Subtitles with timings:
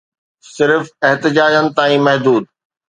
[0.55, 2.43] صرف احتجاجن تائين محدود